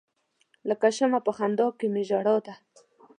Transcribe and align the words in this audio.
لکه 0.69 0.87
شمع 0.97 1.19
په 1.27 1.31
خندا 1.37 1.67
کې 1.77 1.87
می 1.93 2.03
ژړا 2.09 2.35
ده. 2.45 2.53